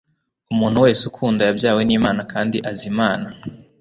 «Umuntu 0.53 0.77
wese 0.85 1.01
ukunda 1.09 1.41
yabyawe 1.47 1.81
n'Imana, 1.85 2.21
kandi 2.31 2.57
azi 2.69 2.85
Imana? 2.93 3.27